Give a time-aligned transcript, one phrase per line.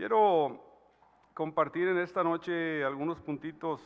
[0.00, 0.58] Quiero
[1.34, 3.82] compartir en esta noche algunos puntitos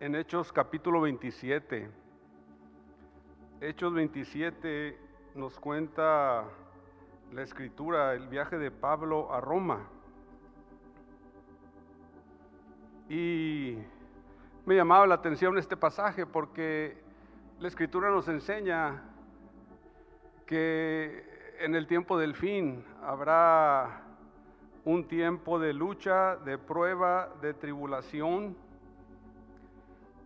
[0.00, 1.88] en Hechos capítulo 27.
[3.60, 4.98] Hechos 27
[5.36, 6.44] nos cuenta
[7.32, 9.86] la escritura, el viaje de Pablo a Roma.
[13.08, 13.78] Y
[14.66, 17.00] me llamaba la atención este pasaje porque
[17.60, 19.04] la escritura nos enseña
[20.46, 24.07] que en el tiempo del fin habrá
[24.88, 28.56] un tiempo de lucha, de prueba, de tribulación.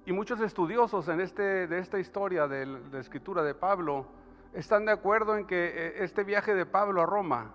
[0.07, 4.06] Y muchos estudiosos en este, de esta historia de la escritura de Pablo
[4.53, 7.51] están de acuerdo en que eh, este viaje de Pablo a Roma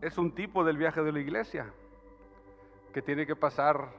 [0.00, 1.70] es un tipo del viaje de la iglesia,
[2.94, 3.90] que tiene que pasar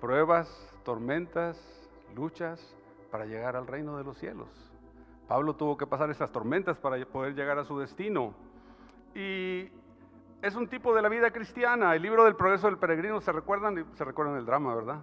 [0.00, 0.48] pruebas,
[0.82, 1.58] tormentas,
[2.16, 2.74] luchas
[3.10, 4.48] para llegar al reino de los cielos.
[5.28, 8.32] Pablo tuvo que pasar esas tormentas para poder llegar a su destino.
[9.14, 9.68] Y
[10.42, 11.94] es un tipo de la vida cristiana.
[11.94, 13.86] El libro del progreso del peregrino, ¿se recuerdan?
[13.94, 15.00] Se recuerdan el drama, ¿verdad?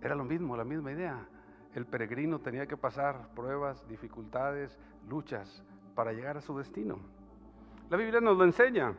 [0.00, 1.26] Era lo mismo, la misma idea.
[1.74, 5.62] El peregrino tenía que pasar pruebas, dificultades, luchas
[5.94, 6.98] para llegar a su destino.
[7.88, 8.94] La Biblia nos lo enseña.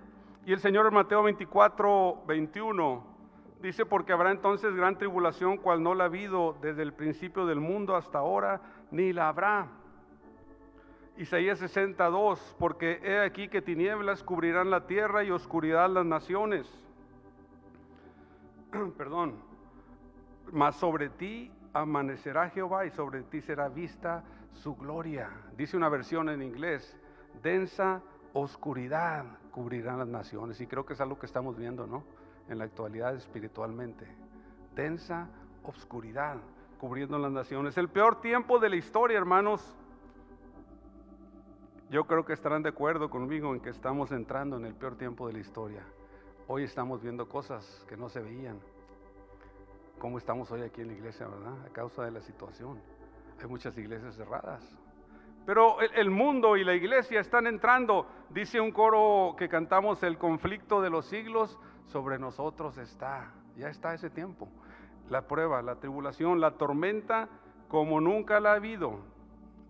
[0.46, 3.14] Y el Señor en Mateo 24, 21
[3.62, 7.60] dice, porque habrá entonces gran tribulación cual no la ha habido desde el principio del
[7.60, 8.62] mundo hasta ahora,
[8.92, 9.68] ni la habrá
[11.18, 16.68] Isaías 62, porque he aquí que tinieblas cubrirán la tierra y oscuridad las naciones.
[18.98, 19.36] Perdón.
[20.52, 25.30] Mas sobre ti amanecerá Jehová y sobre ti será vista su gloria.
[25.56, 26.98] Dice una versión en inglés,
[27.44, 28.02] densa
[28.34, 30.60] oscuridad cubrirán las naciones.
[30.62, 32.04] Y creo que es algo que estamos viendo, ¿no?
[32.50, 34.08] En la actualidad espiritualmente.
[34.76, 35.28] Densa
[35.64, 36.38] oscuridad
[36.80, 37.78] cubriendo las naciones.
[37.78, 39.76] El peor tiempo de la historia, hermanos
[41.94, 45.28] yo creo que estarán de acuerdo conmigo en que estamos entrando en el peor tiempo
[45.28, 45.84] de la historia.
[46.48, 48.60] Hoy estamos viendo cosas que no se veían.
[50.00, 51.54] Como estamos hoy aquí en la iglesia, ¿verdad?
[51.64, 52.82] A causa de la situación.
[53.40, 54.68] Hay muchas iglesias cerradas.
[55.46, 60.82] Pero el, mundo y la iglesia están entrando, dice un coro que cantamos, el conflicto
[60.82, 63.36] de los siglos sobre nosotros está.
[63.56, 64.50] Ya está ese tiempo.
[65.12, 67.30] La prueba, la tribulación, la tormenta
[67.68, 68.98] como nunca la ha habido,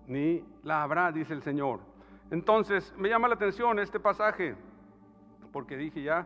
[0.08, 1.92] ni la habrá, dice el Señor.
[2.34, 4.56] Entonces, me llama la atención este pasaje,
[5.52, 6.26] porque dije ya,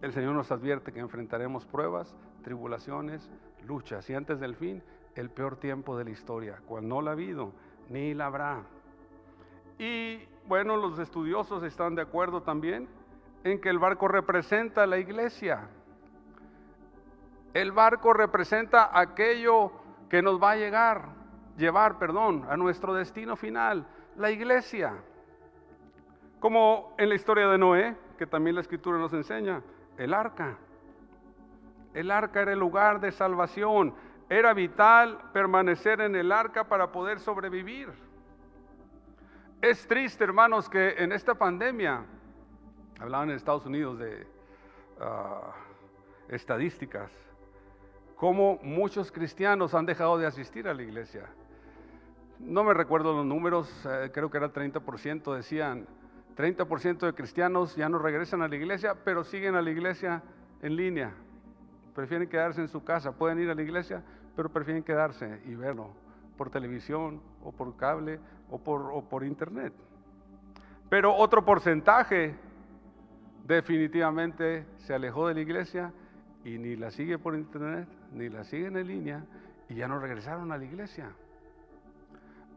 [0.00, 3.30] el Señor nos advierte que enfrentaremos pruebas, tribulaciones,
[3.66, 4.82] luchas, y antes del fin,
[5.14, 7.52] el peor tiempo de la historia, cual no la ha habido,
[7.90, 8.62] ni la habrá.
[9.78, 12.88] Y bueno, los estudiosos están de acuerdo también
[13.44, 15.68] en que el barco representa la iglesia.
[17.52, 19.70] El barco representa aquello
[20.08, 21.08] que nos va a llegar,
[21.58, 23.86] llevar, perdón, a nuestro destino final
[24.16, 24.94] la iglesia.
[26.40, 29.62] Como en la historia de Noé, que también la escritura nos enseña,
[29.96, 30.56] el arca.
[31.94, 33.94] El arca era el lugar de salvación.
[34.28, 37.90] Era vital permanecer en el arca para poder sobrevivir.
[39.60, 42.04] Es triste, hermanos, que en esta pandemia,
[43.00, 44.26] hablaban en Estados Unidos de
[45.00, 45.52] ah,
[46.28, 47.10] estadísticas,
[48.16, 51.28] como muchos cristianos han dejado de asistir a la iglesia
[52.40, 55.86] no me recuerdo los números, eh, creo que era 30%, decían,
[56.36, 60.22] 30% de cristianos ya no regresan a la iglesia, pero siguen a la iglesia
[60.62, 61.14] en línea.
[61.94, 64.02] Prefieren quedarse en su casa, pueden ir a la iglesia,
[64.34, 65.90] pero prefieren quedarse y verlo
[66.36, 68.18] por televisión o por cable
[68.50, 69.72] o por, internet.
[70.88, 72.34] Pero otro porcentaje
[73.46, 75.92] definitivamente se alejó de la iglesia
[76.44, 79.24] y ni la sigue por internet, ni la siguen en línea
[79.68, 81.10] y ya no regresaron a la iglesia.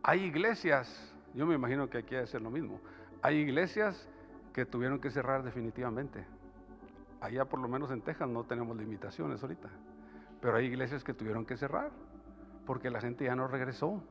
[0.04, 2.80] Hay iglesias, yo me imagino que aquí hay que ser lo mismo,
[3.22, 4.10] hay iglesias
[4.54, 6.26] que tuvieron que cerrar definitivamente.
[7.20, 9.70] Allá por lo menos en Texas no tenemos limitaciones ahorita,
[10.42, 11.92] pero hay iglesias que tuvieron que cerrar
[12.66, 14.04] porque la gente ya no regresó.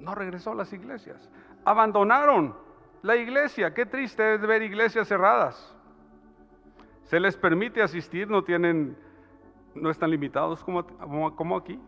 [0.00, 1.30] No regresó a las iglesias.
[1.64, 2.56] Abandonaron
[3.02, 3.72] la iglesia.
[3.74, 5.76] Qué triste es ver iglesias cerradas.
[7.04, 8.96] Se les permite asistir, no tienen,
[9.74, 10.84] no están limitados como,
[11.36, 11.78] como aquí,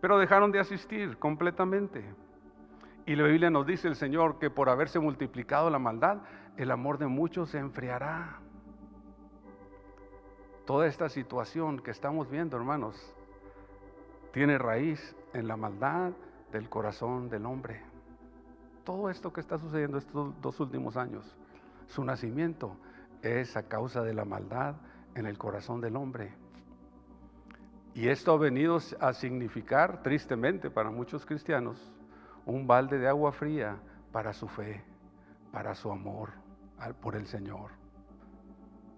[0.00, 2.04] pero dejaron de asistir completamente.
[3.06, 6.18] Y la Biblia nos dice el Señor que por haberse multiplicado la maldad,
[6.56, 8.40] el amor de muchos se enfriará.
[10.66, 13.14] Toda esta situación que estamos viendo, hermanos,
[14.32, 16.12] tiene raíz en la maldad
[16.52, 17.80] del corazón del hombre.
[18.84, 21.36] Todo esto que está sucediendo estos dos últimos años,
[21.86, 22.76] su nacimiento
[23.22, 24.76] es a causa de la maldad
[25.14, 26.32] en el corazón del hombre.
[27.98, 31.92] Y esto ha venido a significar, tristemente para muchos cristianos,
[32.46, 33.76] un balde de agua fría
[34.12, 34.84] para su fe,
[35.50, 36.30] para su amor
[37.00, 37.72] por el Señor.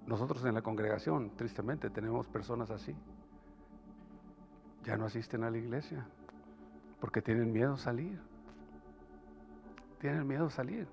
[0.04, 2.94] nosotros en la congregación, tristemente, tenemos personas así.
[4.84, 6.06] Ya no asisten a la iglesia
[7.00, 8.20] porque tienen miedo a salir.
[9.98, 10.86] Tienen miedo a salir.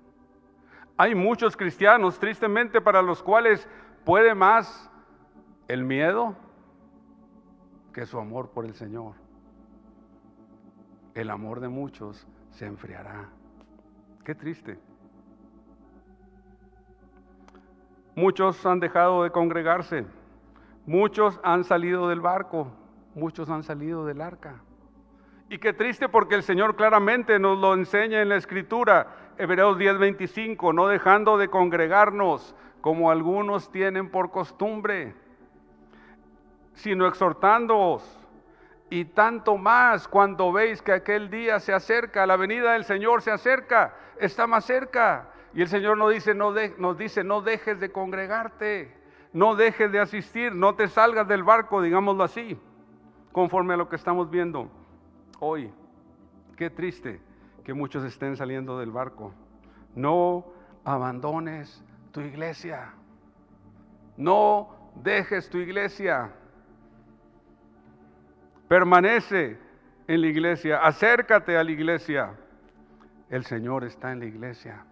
[0.96, 3.68] Hay muchos cristianos, tristemente, para los cuales
[4.06, 4.90] puede más
[5.68, 6.47] el miedo
[7.98, 9.14] que su amor por el Señor.
[11.14, 13.28] El amor de muchos se enfriará.
[14.24, 14.78] Qué triste.
[18.14, 20.06] Muchos han dejado de congregarse.
[20.86, 22.68] Muchos han salido del barco.
[23.16, 24.62] Muchos han salido del arca.
[25.48, 30.72] Y qué triste porque el Señor claramente nos lo enseña en la Escritura, Hebreos 10:25,
[30.72, 35.16] no dejando de congregarnos como algunos tienen por costumbre,
[36.78, 38.02] sino exhortándoos.
[38.90, 43.30] Y tanto más cuando veis que aquel día se acerca, la venida del Señor se
[43.30, 45.28] acerca, está más cerca.
[45.52, 48.96] Y el Señor nos dice, no, nos dice, no dejes de congregarte,
[49.32, 52.58] no dejes de asistir, no te salgas del barco, digámoslo así,
[53.32, 54.70] conforme a lo que estamos viendo
[55.40, 55.70] hoy.
[56.56, 57.20] Qué triste
[57.64, 59.34] que muchos estén saliendo del barco.
[59.94, 60.46] No
[60.84, 62.94] abandones tu iglesia.
[64.16, 66.32] No dejes tu iglesia.
[68.68, 69.58] Permanece
[70.06, 70.78] en la iglesia.
[70.78, 72.34] Acércate a la iglesia.
[73.30, 74.84] El Señor está en la iglesia.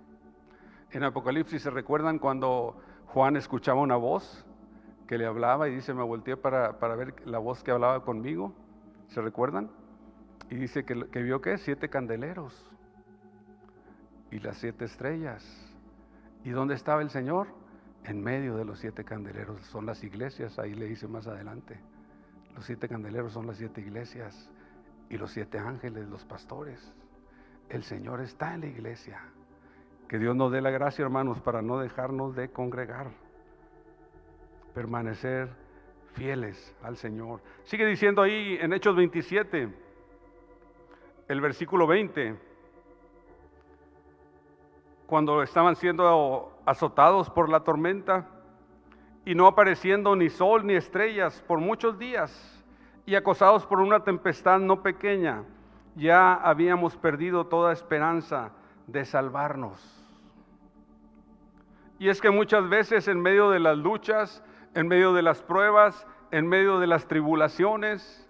[0.91, 4.45] En Apocalipsis se recuerdan cuando Juan escuchaba una voz
[5.07, 8.55] que le hablaba y dice, me volteé para, para ver la voz que hablaba conmigo.
[9.09, 9.71] ¿Se recuerdan?
[10.51, 12.71] Y dice que, vio que siete candeleros
[14.31, 15.45] y las siete estrellas.
[16.45, 17.49] ¿Y dónde estaba el Señor?
[18.05, 19.61] En medio de los siete candeleros.
[19.67, 21.79] Son las iglesias, ahí le dice más adelante.
[22.57, 24.51] Los siete candeleros son las siete iglesias
[25.11, 26.95] y los siete ángeles, los pastores.
[27.69, 29.21] El Señor está en la iglesia.
[30.09, 33.11] Que Dios nos dé la gracia, hermanos, para no dejarnos de congregar.
[34.73, 35.51] Permanecer
[36.15, 37.43] fieles al Señor.
[37.65, 39.69] Sigue diciendo ahí en Hechos 27
[41.29, 42.37] el versículo 20,
[45.07, 48.36] cuando estaban siendo azotados por la tormenta
[49.27, 52.65] y no apareciendo ni sol ni estrellas por muchos días
[53.05, 55.43] y acosados por una tempestad no pequeña,
[55.95, 58.53] ya habíamos perdido toda esperanza
[58.87, 59.93] de salvarnos.
[61.99, 64.43] Y es que muchas veces en medio de las luchas,
[64.73, 68.27] en medio de las pruebas, en medio de las tribulaciones,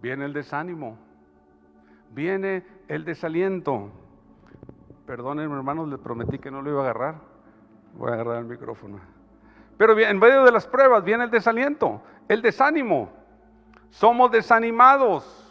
[0.00, 0.98] viene el desánimo
[2.16, 3.90] viene el desaliento.
[5.06, 7.16] Perdónenme hermanos, les prometí que no lo iba a agarrar.
[7.96, 9.15] Voy a agarrar el micrófono.
[9.76, 13.10] Pero en medio de las pruebas viene el desaliento, el desánimo.
[13.90, 15.42] Somos desanimados.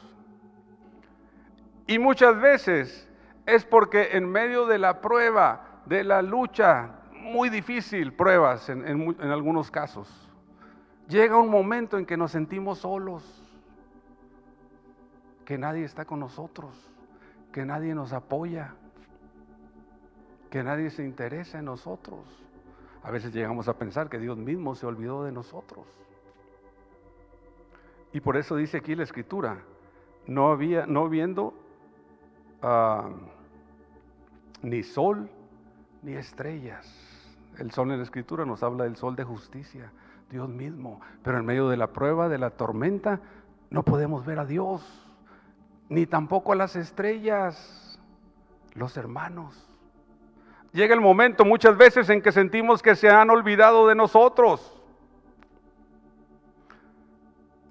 [1.87, 3.07] Y muchas veces
[3.45, 9.31] es porque en medio de la prueba, de la lucha, muy difícil, pruebas en, en
[9.31, 10.09] algunos casos,
[11.07, 13.43] llega un momento en que nos sentimos solos
[15.45, 16.73] que nadie está con nosotros,
[17.51, 18.73] que nadie nos apoya,
[20.49, 22.44] que nadie se interesa en nosotros.
[23.05, 25.85] A veces llegamos a pensar que Dios mismo se olvidó de nosotros.
[28.11, 29.59] Y por eso dice aquí la escritura,
[30.25, 31.53] no había, no viendo
[32.63, 33.11] ah,
[34.63, 35.29] ni sol
[36.01, 36.91] ni estrellas.
[37.59, 39.91] El sol en la escritura nos habla del sol de justicia,
[40.31, 40.99] Dios mismo.
[41.23, 43.21] Pero en medio de la prueba, de la tormenta,
[43.69, 44.81] no podemos ver a Dios
[45.89, 47.99] ni tampoco a las estrellas,
[48.73, 49.74] los hermanos.
[50.75, 54.83] Llega el momento muchas veces en que sentimos que se han olvidado de nosotros.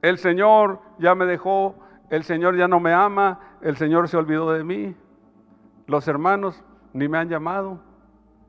[0.00, 1.74] El Señor ya me dejó,
[2.08, 4.96] el Señor ya no me ama, el Señor se olvidó de mí.
[5.86, 7.78] Los hermanos ni me han llamado,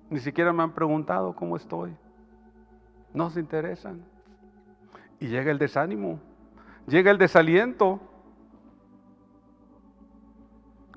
[0.09, 1.93] ni siquiera me han preguntado cómo estoy.
[3.13, 4.05] No se interesan.
[5.19, 6.21] Y llega el desánimo,
[6.87, 7.99] llega el desaliento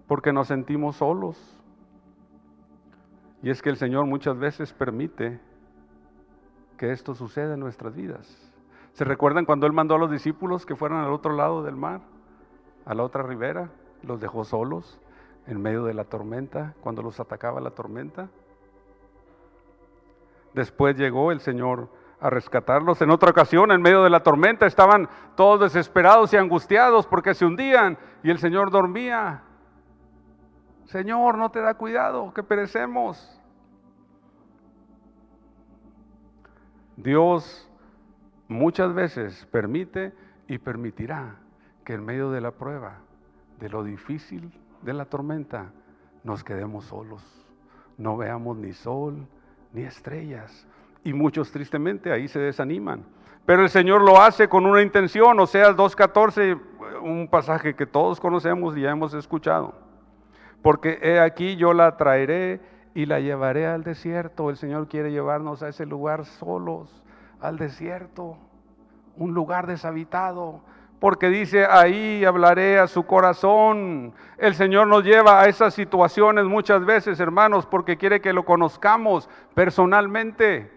[0.07, 1.58] porque nos sentimos solos.
[3.43, 5.41] Y es que el Señor muchas veces permite
[6.77, 8.53] que esto suceda en nuestras vidas.
[8.93, 12.01] ¿Se recuerdan cuando Él mandó a los discípulos que fueran al otro lado del mar,
[12.85, 13.71] a la otra ribera?
[14.03, 15.01] Los dejó solos
[15.47, 18.29] en medio de la tormenta, cuando los atacaba la tormenta.
[20.55, 21.89] Después llegó el Señor
[22.21, 23.01] a rescatarlos.
[23.03, 27.45] En otra ocasión, en medio de la tormenta, estaban todos desesperados y angustiados porque se
[27.45, 29.43] hundían y el Señor dormía.
[30.89, 33.39] Señor, no te da cuidado, que perecemos.
[36.97, 37.71] Dios
[38.49, 40.15] muchas veces permite
[40.47, 41.37] y permitirá
[41.85, 43.01] que en medio de la prueba,
[43.61, 45.73] de lo difícil de la tormenta,
[46.25, 47.23] nos quedemos solos.
[47.99, 49.27] No veamos ni sol
[49.75, 50.67] ni estrellas.
[51.05, 53.05] Y muchos tristemente ahí se desaniman.
[53.45, 56.59] Pero el Señor lo hace con una intención, o sea, 2.14,
[57.03, 59.88] un pasaje que todos conocemos y ya hemos escuchado.
[60.63, 62.61] Porque he aquí yo la traeré
[62.95, 64.51] y la llevaré al desierto.
[64.51, 67.05] El Señor quiere llevarnos a ese lugar solos,
[67.41, 68.37] al desierto,
[69.17, 70.61] un lugar deshabitado.
[70.99, 74.13] Porque dice, ahí hablaré a su corazón.
[74.37, 79.29] El Señor nos lleva a esas situaciones muchas veces, hermanos, porque quiere que lo conozcamos
[79.55, 80.73] personalmente,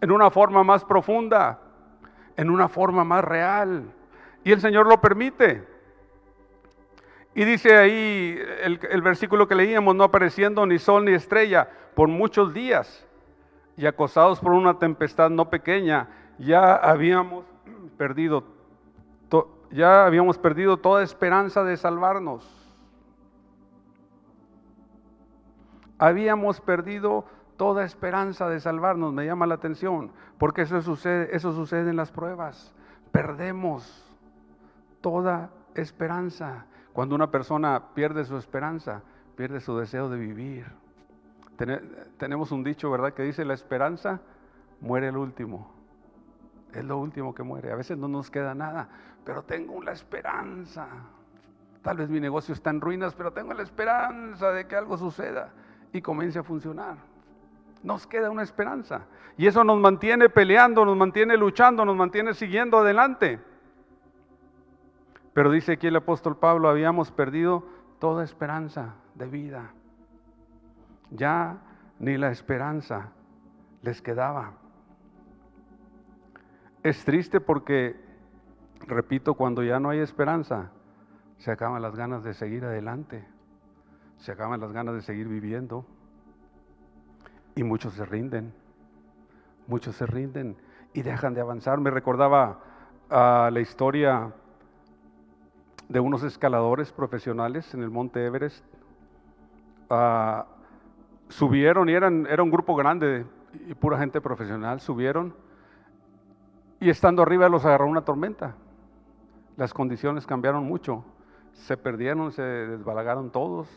[0.00, 1.58] en una forma más profunda,
[2.36, 3.84] en una forma más real.
[4.42, 5.75] Y el Señor lo permite.
[7.36, 12.54] Y dice ahí el, versículo que leíamos, no apareciendo ni sol ni estrella por muchos
[12.54, 13.06] días
[13.76, 17.44] y acosados por una tempestad no pequeña, ya habíamos
[17.98, 18.42] perdido,
[19.70, 22.74] ya habíamos perdido toda esperanza de salvarnos.
[25.98, 27.26] Habíamos perdido
[27.58, 32.10] toda esperanza de salvarnos, me llama la atención, porque eso sucede, eso sucede en las
[32.10, 32.74] pruebas.
[33.12, 34.10] Perdemos
[35.02, 36.64] toda esperanza.
[36.96, 39.02] Cuando una persona pierde su esperanza,
[39.36, 40.64] pierde su deseo de vivir.
[42.16, 44.22] tenemos un dicho, ¿verdad?, que dice, la esperanza
[44.80, 45.74] muere el último.
[46.72, 47.70] Es lo último que muere.
[47.70, 48.88] A veces no nos queda nada,
[49.26, 50.88] pero tengo la esperanza.
[51.82, 55.50] Tal vez mi negocio está en ruinas, pero tengo la esperanza de que algo suceda
[55.92, 56.96] y comience a funcionar.
[57.82, 59.02] Nos queda una esperanza.
[59.36, 63.38] Y eso nos mantiene peleando, nos mantiene luchando, nos mantiene siguiendo adelante.
[65.36, 67.62] Pero dice aquí el apóstol Pablo, habíamos perdido
[67.98, 69.70] toda esperanza de vida.
[71.10, 71.58] Ya
[71.98, 73.12] ni la esperanza
[73.82, 74.54] les quedaba.
[76.82, 78.02] Es triste porque,
[78.86, 80.70] repito, cuando ya no hay esperanza,
[81.36, 83.22] se acaban las ganas de seguir adelante,
[84.16, 85.84] se acaban las ganas de seguir viviendo
[87.56, 88.54] y muchos se rinden,
[89.66, 90.56] muchos se rinden
[90.94, 91.78] y dejan de avanzar.
[91.78, 92.58] Me recordaba
[93.10, 94.32] a la historia
[95.88, 98.64] de unos escaladores profesionales en el Monte Everest.
[99.88, 100.46] Ah,
[101.28, 103.24] subieron y eran, era un grupo grande
[103.68, 105.34] y pura gente profesional, subieron
[106.80, 108.54] y estando arriba los agarró una tormenta.
[109.56, 111.04] Las condiciones cambiaron mucho,
[111.52, 113.68] se perdieron, se desbalagaron todos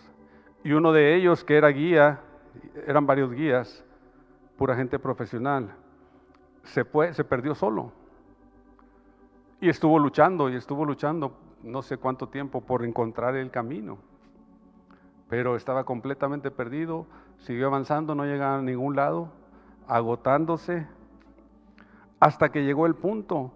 [0.63, 2.19] y uno de ellos que era guía,
[2.85, 3.83] eran varios guías,
[4.57, 5.73] pura gente profesional,
[6.63, 7.93] se, fue, se perdió solo.
[9.61, 13.97] Y estuvo luchando y estuvo luchando no sé cuánto tiempo por encontrar el camino.
[15.29, 17.05] Pero estaba completamente perdido,
[17.37, 19.29] siguió avanzando, no llegaba a ningún lado,
[19.87, 20.87] agotándose,
[22.19, 23.51] hasta que llegó el punto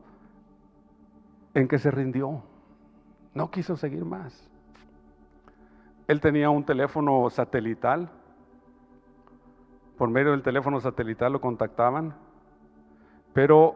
[1.53, 2.43] en que se rindió.
[3.33, 4.49] No quiso seguir más.
[6.07, 8.09] Él tenía un teléfono satelital.
[9.97, 12.13] Por medio del teléfono satelital lo contactaban.
[13.33, 13.75] Pero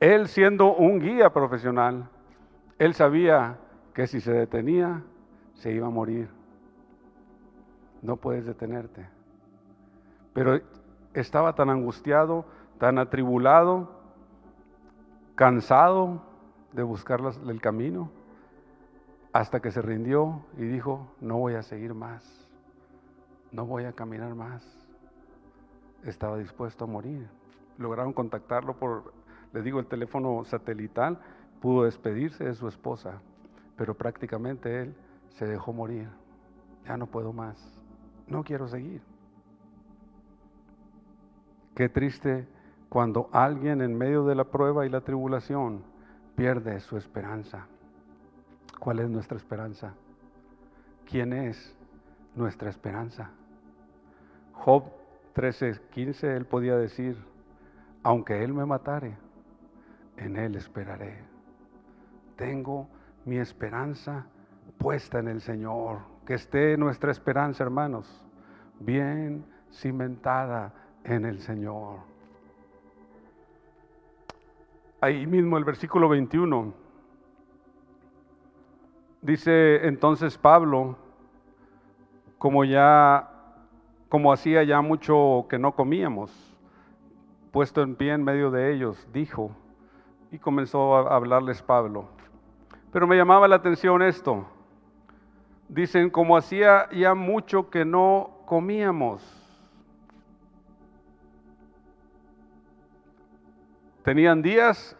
[0.00, 2.08] él siendo un guía profesional,
[2.80, 3.58] él sabía
[3.92, 5.02] que si se detenía,
[5.52, 6.30] se iba a morir.
[8.00, 9.06] No puedes detenerte.
[10.32, 10.58] Pero
[11.12, 12.46] estaba tan angustiado,
[12.78, 14.00] tan atribulado,
[15.34, 16.22] cansado
[16.72, 18.10] de buscar el camino,
[19.34, 22.48] hasta que se rindió y dijo, no voy a seguir más,
[23.52, 24.64] no voy a caminar más.
[26.04, 27.28] Estaba dispuesto a morir.
[27.76, 29.12] Lograron contactarlo por,
[29.52, 31.18] le digo, el teléfono satelital
[31.60, 33.20] pudo despedirse de su esposa,
[33.76, 34.94] pero prácticamente él
[35.30, 36.08] se dejó morir.
[36.86, 37.56] Ya no puedo más,
[38.26, 39.02] no quiero seguir.
[41.74, 42.48] Qué triste
[42.88, 45.82] cuando alguien en medio de la prueba y la tribulación
[46.34, 47.66] pierde su esperanza.
[48.78, 49.94] ¿Cuál es nuestra esperanza?
[51.04, 51.76] ¿Quién es
[52.34, 53.30] nuestra esperanza?
[54.52, 54.84] Job
[55.34, 57.16] 13:15, él podía decir,
[58.02, 59.16] aunque él me matare,
[60.16, 61.29] en él esperaré
[62.40, 62.88] tengo
[63.26, 64.24] mi esperanza
[64.78, 65.98] puesta en el Señor.
[66.24, 68.24] Que esté nuestra esperanza, hermanos,
[68.78, 70.72] bien cimentada
[71.04, 71.98] en el Señor.
[75.02, 76.72] Ahí mismo el versículo 21
[79.20, 80.96] dice entonces Pablo,
[82.38, 83.28] como ya
[84.08, 86.32] como hacía ya mucho que no comíamos,
[87.52, 89.52] puesto en pie en medio de ellos, dijo,
[90.32, 92.08] y comenzó a hablarles Pablo,
[92.92, 94.46] pero me llamaba la atención esto.
[95.68, 99.22] Dicen, como hacía ya mucho que no comíamos.
[104.02, 104.96] Tenían días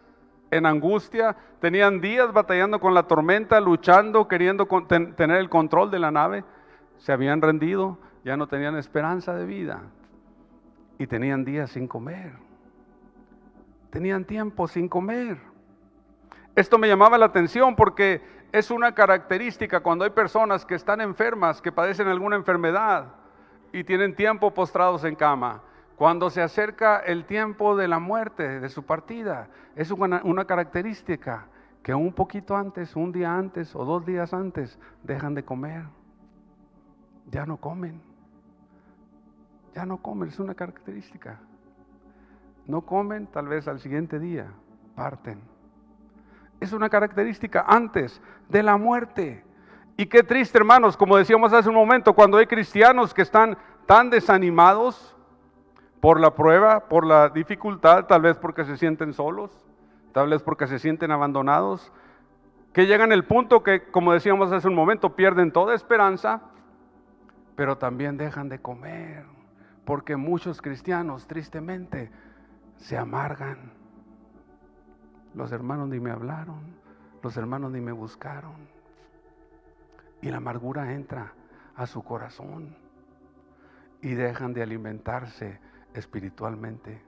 [0.51, 6.11] en angustia, tenían días batallando con la tormenta, luchando, queriendo tener el control de la
[6.11, 6.45] nave.
[6.97, 9.81] Se habían rendido, ya no tenían esperanza de vida.
[10.97, 12.33] Y tenían días sin comer.
[13.89, 15.50] tenían tiempo sin comer.
[16.55, 21.61] Esto me llamaba la atención porque es una característica cuando hay personas que están enfermas,
[21.61, 23.15] que padecen alguna enfermedad
[23.71, 25.61] y tienen tiempo postrados en cama.
[25.95, 31.47] Cuando se acerca el tiempo de la muerte, de su partida, es una, una característica
[31.83, 35.85] que un poquito antes, un día antes o dos días antes, dejan de comer.
[37.29, 38.01] Ya no comen.
[39.73, 41.39] Ya no comen, es una característica.
[42.67, 44.51] No comen, tal vez al siguiente día
[44.95, 45.41] parten.
[46.61, 49.43] Es una característica antes de la muerte.
[49.97, 54.09] Y qué triste, hermanos, como decíamos hace un momento, cuando hay cristianos que están tan
[54.09, 55.17] desanimados
[55.99, 59.51] por la prueba, por la dificultad, tal vez porque se sienten solos,
[60.13, 61.91] tal vez porque se sienten abandonados,
[62.73, 66.41] que llegan al punto que, como decíamos hace un momento, pierden toda esperanza,
[67.55, 69.25] pero también dejan de comer,
[69.83, 72.11] porque muchos cristianos tristemente
[72.77, 73.80] se amargan.
[75.33, 76.59] Los hermanos ni me hablaron,
[77.23, 78.67] los hermanos ni me buscaron.
[80.21, 81.33] Y la amargura entra
[81.75, 82.75] a su corazón
[84.01, 85.59] y dejan de alimentarse
[85.93, 87.01] espiritualmente.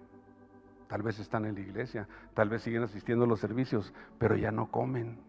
[0.87, 4.51] Tal vez están en la iglesia, tal vez siguen asistiendo a los servicios, pero ya
[4.51, 5.19] no comen,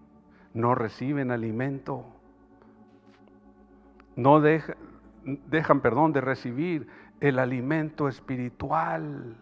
[0.52, 2.04] no reciben alimento,
[4.16, 4.76] no dejan,
[5.48, 6.88] dejan, perdón, de recibir
[7.20, 9.36] el alimento espiritual.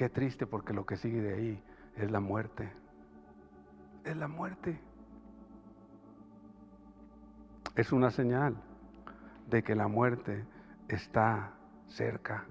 [0.00, 1.62] Qué triste porque lo que sigue de ahí
[1.94, 2.72] es la muerte.
[4.02, 4.80] Es la muerte.
[7.76, 8.56] Es una señal
[9.50, 10.46] de que la muerte
[10.88, 11.50] está
[11.88, 12.46] cerca.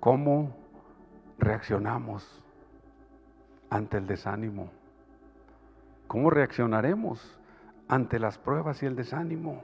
[0.00, 0.56] ¿Cómo
[1.36, 2.42] reaccionamos
[3.68, 4.70] ante el desánimo?
[6.06, 7.38] ¿Cómo reaccionaremos
[7.88, 9.62] ante las pruebas y el desánimo?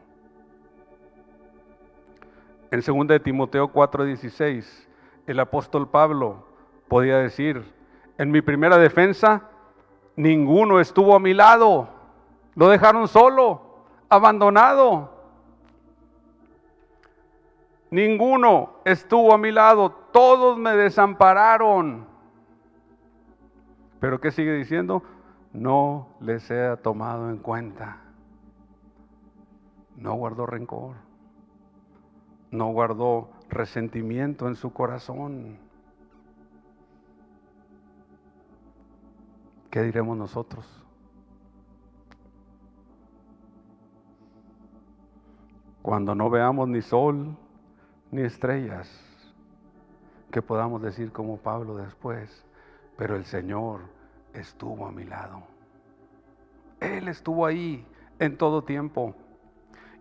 [2.71, 4.93] En 2 de Timoteo 4:16
[5.27, 6.45] el apóstol Pablo
[6.89, 7.73] podía decir,
[8.19, 9.49] en mi primera defensa,
[10.17, 11.89] ninguno estuvo a mi lado,
[12.55, 13.63] lo dejaron solo,
[14.09, 15.13] abandonado.
[17.91, 22.07] Ninguno estuvo a mi lado, todos me desampararon.
[24.01, 25.03] Pero ¿qué sigue diciendo?
[25.53, 27.99] No les sea tomado en cuenta.
[29.97, 30.97] No guardó rencor.
[32.51, 35.59] No guardó resentimiento en su corazón.
[39.71, 40.67] ¿Qué diremos nosotros?
[45.83, 47.37] Cuando no veamos ni sol
[48.11, 48.89] ni estrellas,
[50.31, 52.45] que podamos decir como Pablo después,
[52.97, 53.83] pero el Señor
[54.33, 55.43] estuvo a mi lado.
[56.81, 57.87] Él estuvo ahí
[58.19, 59.15] en todo tiempo.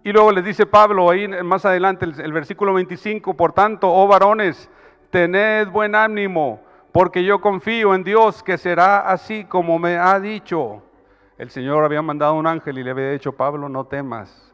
[0.03, 4.69] Y luego le dice Pablo ahí más adelante, el, versículo 25, por tanto, oh varones,
[5.09, 6.61] tened buen ánimo,
[6.91, 10.83] porque yo confío en Dios que será así como me ha dicho.
[11.37, 14.53] El Señor había mandado un ángel y le había dicho, Pablo, no temas,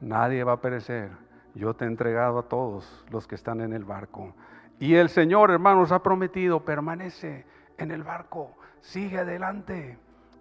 [0.00, 1.10] nadie va a perecer.
[1.54, 4.34] Yo te he entregado a todos los que están en el barco.
[4.80, 7.46] Y el Señor, hermanos, ha prometido, permanece
[7.78, 9.96] en el barco, sigue adelante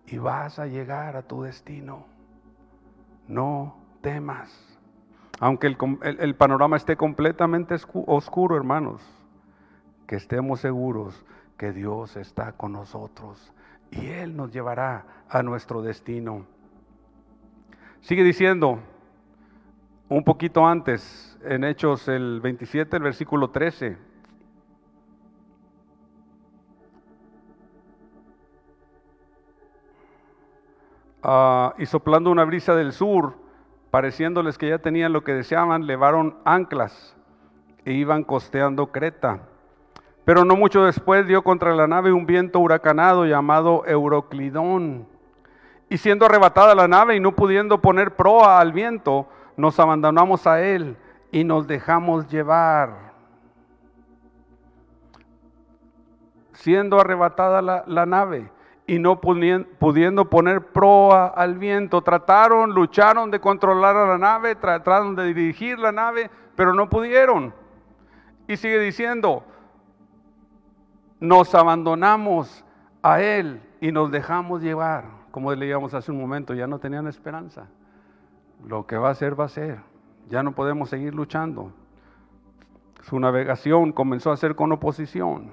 [0.07, 2.07] y vas a llegar a tu destino.
[3.27, 4.67] No temas.
[5.39, 9.01] Aunque el, panorama esté completamente oscuro, hermanos,
[10.07, 11.25] que estemos seguros
[11.57, 13.53] que Dios está con nosotros
[13.91, 16.45] y Él nos llevará a nuestro destino.
[18.01, 18.79] Sigue diciendo,
[20.09, 23.97] un poquito antes, en Hechos el 27, el versículo 13.
[31.23, 33.46] Ah, y soplando una brisa del sur,
[33.91, 37.15] pareciéndoles que ya tenían lo que deseaban, levaron anclas
[37.85, 39.39] e iban costeando Creta.
[40.25, 45.07] Pero no mucho después dio contra la nave un viento huracanado llamado Euroclidón.
[45.89, 50.61] Y siendo arrebatada la nave y no pudiendo poner proa al viento, nos abandonamos a
[50.61, 50.97] él
[51.31, 53.13] y nos dejamos llevar.
[56.51, 58.51] Siendo arrebatada la, la nave,
[58.87, 62.01] y no pudiendo poner proa al viento.
[62.01, 67.53] Trataron, lucharon de controlar a la nave, trataron de dirigir la nave, pero no pudieron.
[68.47, 69.43] Y sigue diciendo,
[71.19, 72.63] nos abandonamos
[73.03, 75.03] a Él y nos dejamos llevar.
[75.31, 77.67] Como leíamos hace un momento, ya no tenían esperanza.
[78.65, 79.79] Lo que va a ser, va a ser.
[80.29, 81.73] Ya no podemos seguir luchando.
[83.01, 85.51] Su navegación comenzó a ser con oposición.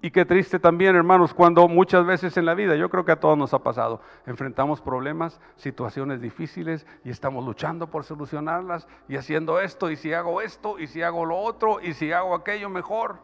[0.00, 3.18] Y qué triste también, hermanos, cuando muchas veces en la vida, yo creo que a
[3.18, 9.58] todos nos ha pasado, enfrentamos problemas, situaciones difíciles y estamos luchando por solucionarlas y haciendo
[9.58, 13.18] esto, y si hago esto, y si hago lo otro, y si hago aquello mejor,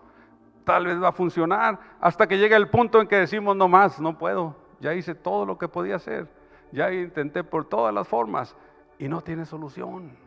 [0.65, 4.01] tal vez va a funcionar, hasta que llega el punto en que decimos, no más,
[4.01, 6.29] no puedo, ya hice todo lo que podía hacer,
[6.73, 8.57] ya intenté por todas las formas
[8.99, 10.24] y no tiene solución.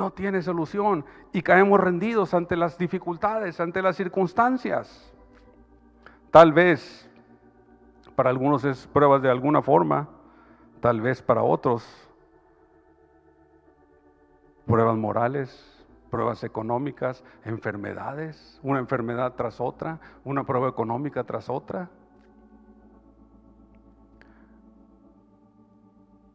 [0.00, 5.12] No tiene solución y caemos rendidos ante las dificultades, ante las circunstancias.
[6.30, 7.06] Tal vez
[8.16, 10.08] para algunos es pruebas de alguna forma,
[10.80, 11.84] tal vez para otros
[14.66, 21.90] pruebas morales, pruebas económicas, enfermedades, una enfermedad tras otra, una prueba económica tras otra.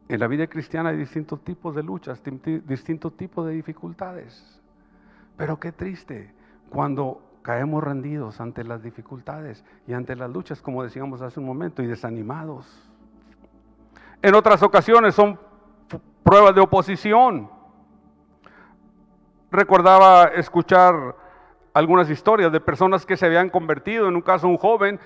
[0.08, 2.22] En la vida cristiana hay distintos tipos de luchas,
[2.66, 4.60] distintos tipos de dificultades.
[5.36, 6.32] Pero qué triste
[6.70, 11.82] cuando caemos rendidos ante las dificultades y ante las luchas, como decíamos hace un momento,
[11.82, 12.66] y desanimados.
[14.22, 15.38] En otras ocasiones son
[16.22, 17.50] pruebas de oposición.
[19.50, 21.16] Recordaba escuchar
[21.76, 24.98] algunas historias de personas que se habían convertido, en un caso un joven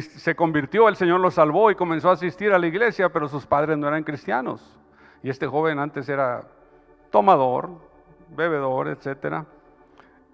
[0.00, 3.46] se convirtió, el Señor lo salvó y comenzó a asistir a la iglesia, pero sus
[3.46, 4.80] padres no eran cristianos.
[5.22, 6.42] Y este joven antes era
[7.12, 7.70] tomador,
[8.30, 9.44] bebedor, etc.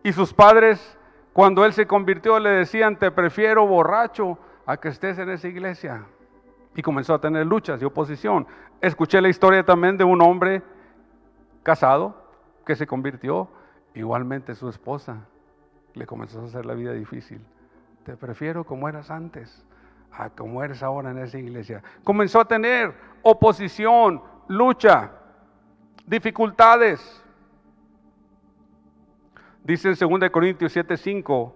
[0.03, 0.97] Y sus padres
[1.35, 6.07] cuando él se convirtió le decían, te prefiero borracho a que estés en esa iglesia.
[6.77, 8.47] Y comenzó a tener luchas y oposición.
[8.81, 10.63] Escuché la historia también de un hombre
[11.63, 12.25] casado
[12.65, 13.51] que se convirtió.
[13.93, 15.27] Igualmente su esposa
[15.95, 17.41] le comenzó a hacer la vida difícil.
[18.05, 19.65] Te prefiero como eras antes
[20.13, 21.83] a como eres ahora en esa iglesia.
[22.03, 25.13] Comenzó a tener oposición, lucha,
[26.07, 27.25] dificultades.
[29.63, 31.53] Dice en 2 Corintios 7:5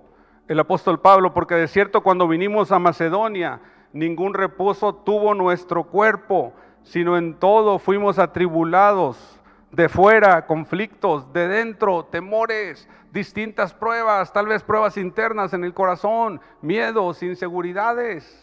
[0.48, 3.60] el apóstol Pablo, porque de cierto cuando vinimos a Macedonia,
[3.92, 9.40] ningún reposo tuvo nuestro cuerpo, sino en todo fuimos atribulados,
[9.72, 16.40] de fuera conflictos, de dentro temores, distintas pruebas, tal vez pruebas internas en el corazón,
[16.60, 18.38] miedos, inseguridades.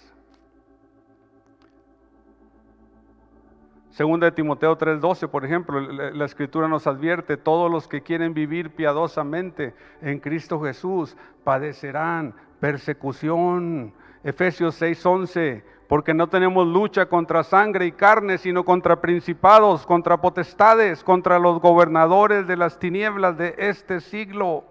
[3.92, 8.74] Segunda de Timoteo 3:12, por ejemplo, la, escritura nos advierte, todos los que quieren vivir
[8.74, 13.94] piadosamente en Cristo Jesús padecerán persecución.
[14.24, 21.04] Efesios 6:11, porque no tenemos lucha contra sangre y carne, sino contra principados, contra potestades,
[21.04, 24.65] contra los gobernadores de las tinieblas de este siglo,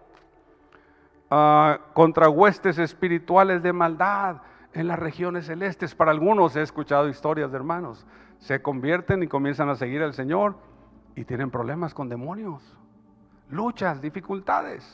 [1.29, 5.93] ah, contra huestes espirituales de maldad en las regiones celestes.
[5.93, 8.07] Para algunos he escuchado historias de hermanos
[8.39, 10.55] se convierten y comienzan a seguir al Señor
[11.17, 12.63] y tienen problemas con demonios,
[13.51, 14.89] luchas, dificultades.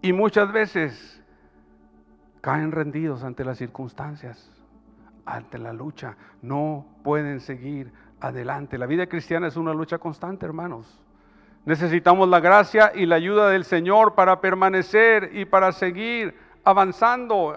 [0.00, 1.17] Y muchas veces
[2.40, 4.50] caen rendidos ante las circunstancias,
[5.24, 6.16] ante la lucha.
[6.42, 8.78] No pueden seguir adelante.
[8.78, 11.00] La vida cristiana es una lucha constante, hermanos.
[11.64, 17.54] Necesitamos la gracia y la ayuda del Señor para permanecer y para seguir avanzando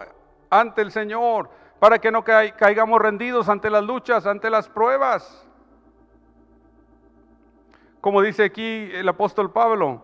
[0.49, 1.49] ante el Señor
[1.81, 5.47] para que no caigamos rendidos ante las luchas, ante las pruebas.
[7.99, 10.03] Como dice aquí el apóstol Pablo,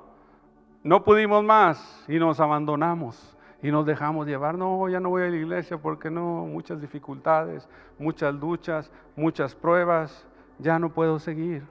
[0.81, 4.57] no pudimos más y nos abandonamos y nos dejamos llevar.
[4.57, 7.67] No, ya no voy a la iglesia porque no, muchas dificultades,
[7.97, 10.25] muchas luchas, muchas pruebas,
[10.59, 11.63] ya no puedo seguir.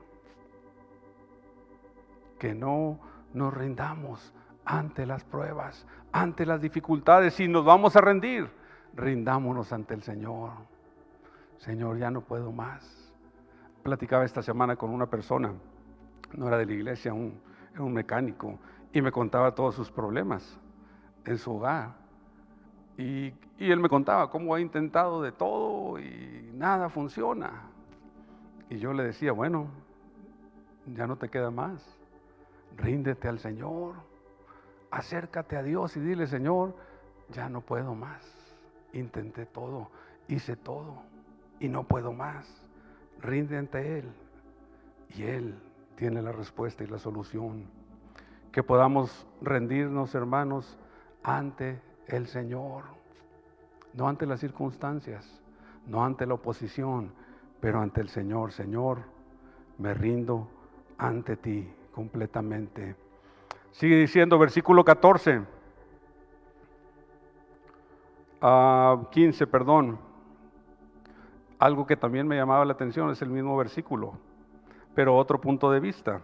[2.38, 2.98] Que no
[3.32, 4.32] nos rindamos
[4.64, 8.50] ante las pruebas, ante las dificultades y nos vamos a rendir
[8.96, 10.50] rindámonos ante el Señor.
[11.58, 13.12] Señor, ya no puedo más.
[13.82, 15.52] Platicaba esta semana con una persona,
[16.32, 17.38] no era de la iglesia, un,
[17.78, 18.58] un mecánico,
[18.92, 20.58] y me contaba todos sus problemas
[21.26, 21.94] en su hogar.
[22.96, 27.50] Y, él me contaba cómo ha intentado de todo y nada funciona.
[28.70, 29.68] Y yo le decía, bueno,
[30.94, 31.82] ya no te queda más.
[32.76, 33.94] Ríndete al Señor.
[34.90, 36.74] Acércate a Dios y dile, Señor,
[37.30, 38.36] ya no puedo más
[38.98, 39.90] intenté todo,
[40.28, 41.02] hice todo
[41.60, 42.46] y no puedo más.
[43.20, 44.12] Rinde ante Él
[45.14, 45.54] y Él
[45.96, 47.64] tiene la respuesta y la solución.
[48.52, 50.78] Que podamos rendirnos, hermanos,
[51.26, 52.84] ante el Señor,
[53.94, 55.40] no ante las circunstancias,
[55.86, 57.12] no ante la oposición,
[57.60, 58.52] pero ante el Señor.
[58.52, 59.00] Señor,
[59.78, 60.48] me rindo
[60.98, 62.94] ante ti completamente.
[63.72, 65.42] Sigue diciendo versículo 14
[69.10, 69.98] 15, perdón.
[71.58, 74.12] Algo que también me llamaba la atención es el mismo versículo,
[74.94, 76.20] pero otro punto de vista.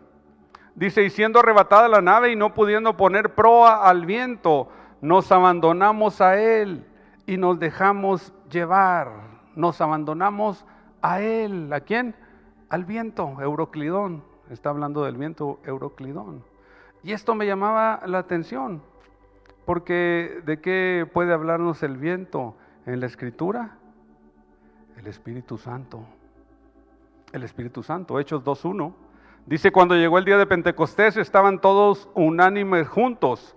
[0.77, 4.69] Dice, y siendo arrebatada la nave y no pudiendo poner proa al viento,
[5.03, 6.87] nos abandonamos a Él
[7.27, 9.11] y nos dejamos llevar.
[9.57, 10.65] Nos abandonamos
[11.03, 11.71] a Él.
[11.73, 12.15] ¿A quién?
[12.69, 14.23] Al viento, Euroclidón.
[14.49, 16.45] Está hablando del viento Euroclidón.
[17.03, 18.81] Y esto me llamaba la atención,
[19.67, 22.55] porque ¿de qué puede hablarnos el viento
[22.87, 23.79] en la escritura?
[24.97, 26.05] El Espíritu Santo.
[27.33, 28.93] El Espíritu Santo, Hechos 2.1.
[29.47, 33.57] Dice, cuando llegó el día de Pentecostés estaban todos unánimes juntos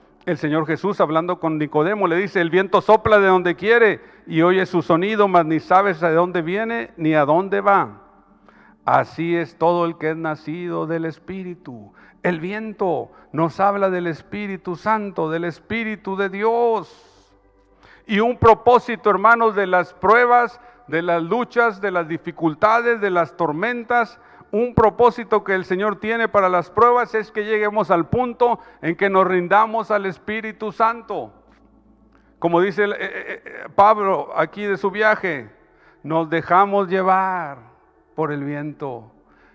[0.25, 4.41] el Señor Jesús hablando con Nicodemo le dice, el viento sopla de donde quiere y
[4.43, 8.01] oye su sonido, mas ni sabes de dónde viene ni a dónde va.
[8.85, 11.93] Así es todo el que es nacido del Espíritu.
[12.23, 17.07] El viento nos habla del Espíritu Santo, del Espíritu de Dios.
[18.05, 23.37] Y un propósito, hermanos, de las pruebas, de las luchas, de las dificultades, de las
[23.37, 24.19] tormentas,
[24.51, 28.95] un propósito que el Señor tiene para las pruebas es que lleguemos al punto en
[28.95, 31.33] que nos rindamos al Espíritu Santo.
[32.37, 35.49] Como dice eh, eh, eh, Pablo aquí de su viaje,
[36.03, 37.59] nos dejamos llevar
[38.15, 39.11] por el viento.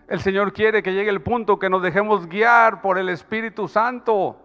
[0.09, 4.39] El Señor quiere que llegue el punto que nos dejemos guiar por el Espíritu Santo,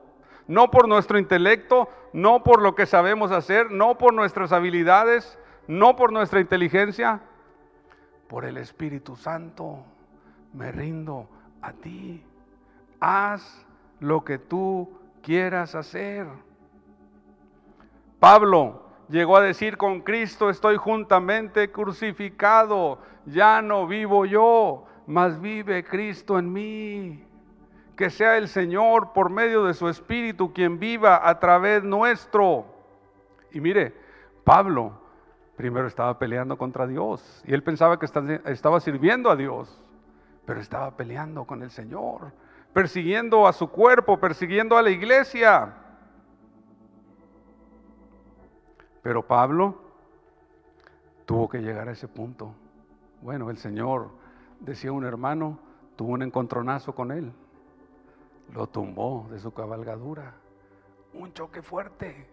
[0.48, 5.96] no por nuestro intelecto, no por lo que sabemos hacer, no por nuestras habilidades, no
[5.96, 7.22] por nuestra inteligencia,
[8.28, 9.86] por el Espíritu Santo
[10.54, 11.28] me rindo
[11.62, 12.24] a ti.
[13.00, 13.66] Haz
[14.00, 14.90] lo que tú
[15.22, 16.28] quieras hacer.
[18.20, 25.84] Pablo llegó a decir, con Cristo estoy juntamente crucificado, ya no vivo yo, mas vive
[25.84, 27.24] Cristo en mí.
[27.96, 32.66] Que sea el Señor por medio de su Espíritu quien viva a través nuestro.
[33.52, 33.94] Y mire,
[34.44, 34.94] Pablo
[35.56, 38.08] primero estaba peleando contra Dios y él pensaba que
[38.46, 39.80] estaba sirviendo a Dios
[40.52, 42.34] pero estaba peleando con el Señor,
[42.74, 45.74] persiguiendo a su cuerpo, persiguiendo a la iglesia.
[49.02, 49.82] Pero Pablo
[51.26, 52.54] tuvo que llegar a ese punto.
[53.22, 54.10] Bueno, el Señor,
[54.60, 55.58] decía un hermano,
[55.96, 57.32] tuvo un encontronazo con él.
[58.54, 60.34] Lo tumbó de su cabalgadura.
[61.14, 62.28] Un choque fuerte.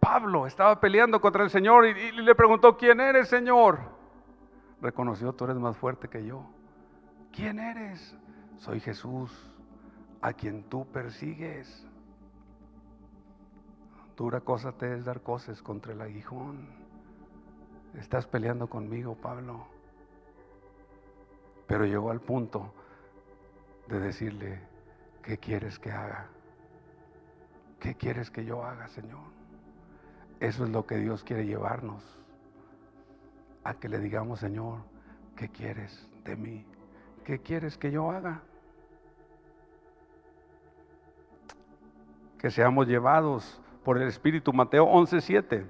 [0.00, 4.01] Pablo estaba peleando contra el Señor y, le preguntó, ¿quién eres, Señor?
[4.82, 6.44] Reconoció, tú eres más fuerte que yo.
[7.32, 8.14] ¿Quién eres?
[8.58, 9.30] Soy Jesús,
[10.20, 11.86] a quien tú persigues.
[14.16, 16.68] Dura cosa te es dar cosas contra el aguijón.
[17.94, 19.66] Estás peleando conmigo, Pablo.
[21.66, 22.74] Pero llegó al punto
[23.88, 24.60] de decirle,
[25.22, 26.28] ¿qué quieres que haga?
[27.80, 29.32] ¿Qué quieres que yo haga, Señor?
[30.40, 32.21] Eso es lo que Dios quiere llevarnos
[33.64, 34.78] a que le digamos, Señor,
[35.36, 36.64] ¿qué quieres de mí?
[37.24, 38.42] ¿Qué quieres que yo haga?
[42.38, 44.52] Que seamos llevados por el Espíritu.
[44.52, 45.64] Mateo 11:7,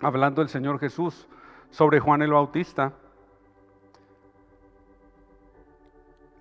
[0.00, 1.28] hablando el Señor Jesús
[1.70, 2.92] sobre Juan el Bautista.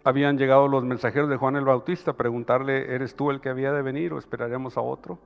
[0.04, 3.72] Habían llegado los mensajeros de Juan el Bautista a preguntarle, ¿eres tú el que había
[3.72, 5.18] de venir o esperaremos a otro?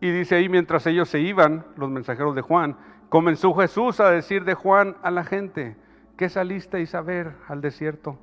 [0.00, 2.76] Y dice ahí, mientras ellos se iban, los mensajeros de Juan,
[3.08, 5.76] Comenzó Jesús a decir de Juan a la gente,
[6.18, 8.18] ¿qué salisteis a ver al desierto?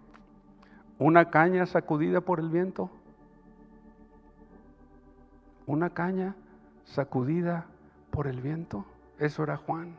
[1.00, 2.92] ¿Una caña sacudida por el viento?
[5.66, 6.36] ¿Una caña
[6.84, 7.66] sacudida
[8.12, 8.86] por el viento?
[9.18, 9.96] Eso era Juan.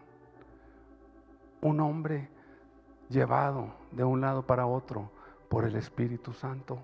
[1.61, 2.29] Un hombre
[3.09, 5.11] llevado de un lado para otro
[5.49, 6.79] por el Espíritu Santo.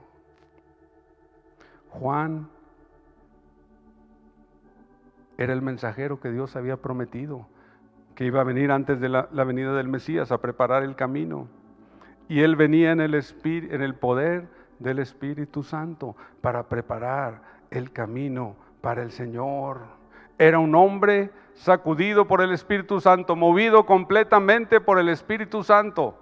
[1.90, 2.48] Juan
[5.38, 7.46] era el mensajero que Dios había prometido
[8.14, 11.48] que iba a venir antes de la, venida del Mesías a preparar el camino.
[12.28, 14.48] Y él venía en el, en el poder
[14.78, 19.80] del Espíritu Santo para preparar el camino para el Señor.
[20.38, 26.18] Era un hombre sacudido por el Espíritu Santo, movido completamente por el Espíritu Santo.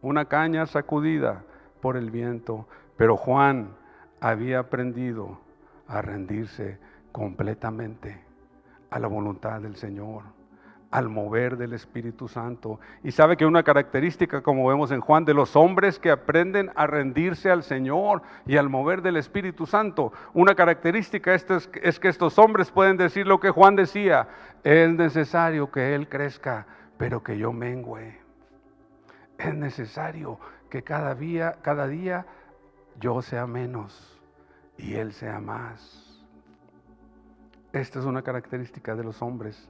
[0.00, 1.44] Una caña sacudida
[1.80, 2.66] por el viento.
[2.96, 3.70] Pero Juan
[4.20, 5.40] había aprendido
[5.86, 6.78] a rendirse
[7.12, 8.31] completamente
[8.92, 10.22] a la voluntad del Señor,
[10.90, 12.78] al mover del Espíritu Santo.
[13.02, 16.86] Y sabe que una característica, como vemos en Juan, de los hombres que aprenden a
[16.86, 22.70] rendirse al Señor y al mover del Espíritu Santo, una característica es, que estos hombres
[22.70, 24.28] pueden decir lo que Juan decía,
[24.62, 26.66] es necesario que Él crezca,
[26.98, 28.20] pero que yo mengüe.
[29.38, 32.26] Es necesario que cada día, cada día
[33.00, 34.20] yo sea menos
[34.76, 36.01] y Él sea más.
[37.72, 39.68] Esta es una característica de los hombres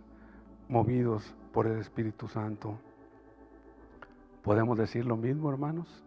[0.68, 2.76] movidos por el Espíritu Santo.
[4.42, 6.02] ¿Podemos decir lo mismo, hermanos?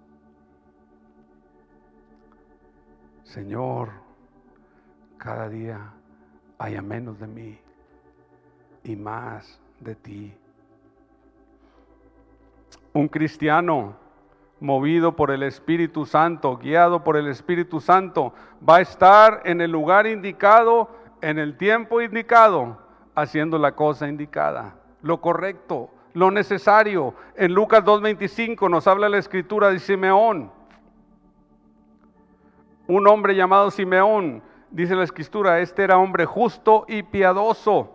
[3.23, 3.91] Señor,
[5.17, 5.93] cada día
[6.57, 7.59] haya menos de mí
[8.83, 10.33] y más de ti.
[12.93, 13.95] Un cristiano
[14.59, 18.33] movido por el Espíritu Santo, guiado por el Espíritu Santo,
[18.67, 20.89] va a estar en el lugar indicado,
[21.21, 22.77] en el tiempo indicado,
[23.15, 27.13] haciendo la cosa indicada, lo correcto, lo necesario.
[27.35, 30.51] En Lucas 2.25 nos habla la escritura de Simeón.
[32.87, 37.91] Un hombre llamado Simeón, dice la escritura, este era hombre justo y piadoso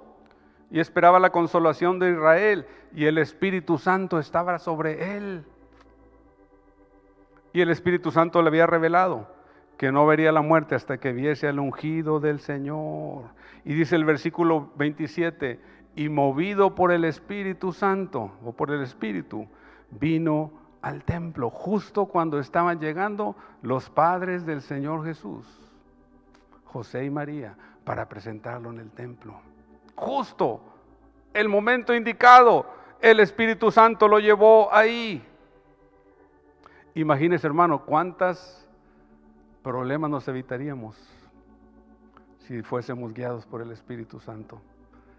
[0.71, 5.45] y esperaba la consolación de Israel y el Espíritu Santo estaba sobre él.
[7.53, 9.27] Y el Espíritu Santo le había revelado
[9.81, 13.31] que no vería la muerte hasta que viese al ungido del Señor.
[13.65, 15.59] Y dice el versículo 27,
[15.97, 19.49] y movido por el Espíritu Santo o por el Espíritu,
[19.89, 20.51] vino
[20.83, 25.47] al templo justo cuando estaban llegando los padres del Señor Jesús,
[26.67, 29.41] José y María, para presentarlo en el templo.
[29.95, 30.61] Justo
[31.33, 32.67] el momento indicado,
[33.01, 35.25] el Espíritu Santo lo llevó ahí.
[36.95, 38.61] Imagínese, hermano, cuántos
[39.63, 40.97] problemas nos evitaríamos
[42.39, 44.61] si fuésemos guiados por el Espíritu Santo,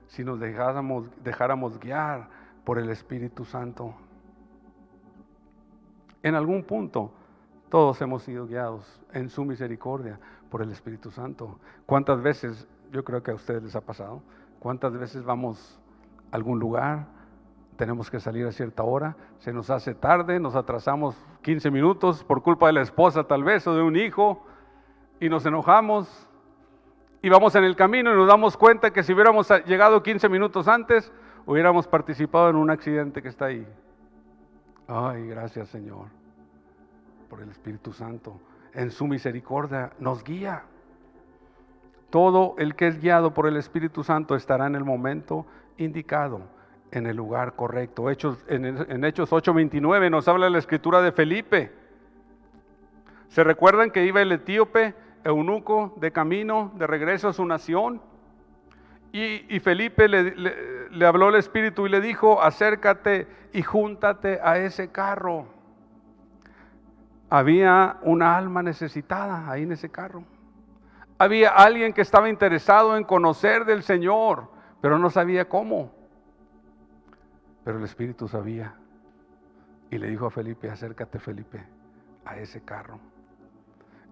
[0.07, 2.27] si nos dejáramos, guiar
[2.65, 3.93] por el Espíritu Santo.
[6.23, 7.11] En algún punto,
[7.69, 11.57] todos hemos sido guiados en su misericordia por el Espíritu Santo.
[11.85, 14.21] ¿Cuántas veces, yo creo que a ustedes les ha pasado,
[14.59, 15.79] cuántas veces vamos
[16.31, 17.07] a algún lugar,
[17.81, 22.43] tenemos que salir a cierta hora, se nos hace tarde, nos atrasamos 15 minutos por
[22.43, 24.45] culpa de la esposa tal vez o de un hijo
[25.19, 26.29] y nos enojamos
[27.23, 30.67] y vamos en el camino y nos damos cuenta que si hubiéramos llegado 15 minutos
[30.67, 31.11] antes,
[31.47, 33.67] hubiéramos participado en un accidente que está ahí.
[34.87, 36.05] Ay, gracias Señor
[37.31, 38.39] por el Espíritu Santo.
[38.75, 40.65] En su misericordia nos guía.
[42.11, 45.47] Todo el que es guiado por el Espíritu Santo estará en el momento
[45.79, 46.60] indicado
[46.91, 48.09] en el lugar correcto.
[48.09, 51.71] Hechos, en, Hechos 8:29 nos habla la escritura de Felipe.
[53.29, 58.01] ¿Se recuerdan que iba el etíope, eunuco, de camino, de regreso a su nación?
[59.13, 60.35] Y, Felipe le,
[60.89, 65.47] le, habló el Espíritu y le dijo, acércate y júntate a ese carro.
[67.29, 70.23] Había una alma necesitada ahí en ese carro.
[71.17, 74.49] Había alguien que estaba interesado en conocer del Señor,
[74.79, 76.00] pero no sabía cómo.
[77.63, 78.75] Pero el Espíritu sabía
[79.89, 81.63] y le dijo a Felipe, acércate Felipe
[82.25, 82.99] a ese carro.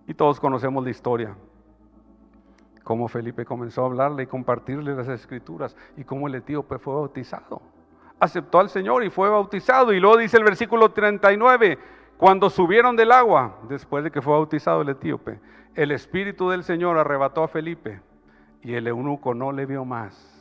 [0.07, 1.35] Y todos conocemos la historia,
[2.83, 7.61] cómo Felipe comenzó a hablarle y compartirle las escrituras y cómo el etíope fue bautizado.
[8.19, 9.93] Aceptó al Señor y fue bautizado.
[9.93, 11.77] Y luego dice el versículo 39,
[12.17, 15.39] cuando subieron del agua, después de que fue bautizado el etíope,
[15.75, 18.01] el Espíritu del Señor arrebató a Felipe
[18.61, 20.35] y el eunuco no le vio más.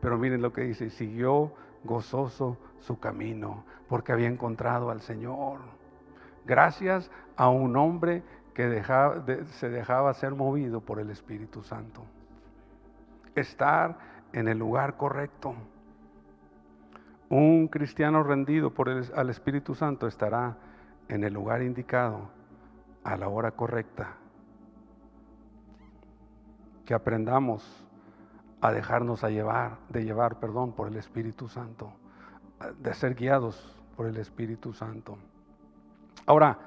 [0.00, 1.52] Pero miren lo que dice, siguió
[1.86, 5.60] gozoso su camino, porque había encontrado al Señor.
[6.44, 8.22] Gracias a un hombre
[8.54, 8.82] que
[9.58, 12.02] se dejaba ser movido por el Espíritu Santo.
[13.34, 13.98] Estar
[14.32, 15.54] en el lugar correcto.
[17.28, 20.56] Un cristiano rendido por el, al Espíritu Santo estará
[21.08, 22.30] en el lugar indicado,
[23.04, 24.14] a la hora correcta.
[26.84, 27.85] Que aprendamos
[28.66, 31.92] a dejarnos a llevar, de llevar, perdón, por el Espíritu Santo,
[32.80, 35.16] de ser guiados por el Espíritu Santo.
[36.26, 36.58] Ahora,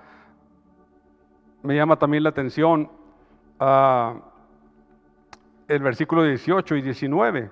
[1.61, 2.89] me llama también la atención
[3.59, 4.17] uh,
[5.67, 7.51] el versículo 18 y 19.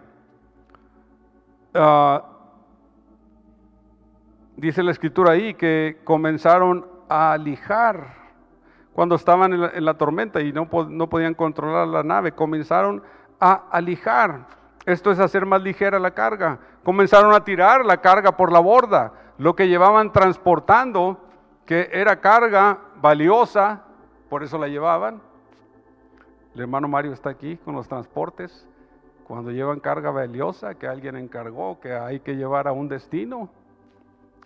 [1.74, 2.24] Ah,
[4.56, 8.16] dice la escritura ahí que comenzaron a lijar
[8.94, 13.04] cuando estaban en la, tormenta y no, no podían controlar la nave, comenzaron
[13.40, 14.48] a alijar.
[14.86, 16.60] Esto es hacer más ligera la carga.
[16.84, 21.18] Comenzaron a tirar la carga por la borda, lo que llevaban transportando,
[21.66, 23.84] que era carga valiosa,
[24.30, 25.22] por eso la llevaban.
[26.56, 28.66] El hermano Mario está aquí con los transportes.
[29.26, 33.50] Cuando llevan carga valiosa que alguien encargó, que hay que llevar a un destino,